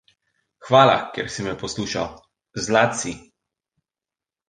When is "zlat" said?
2.67-3.01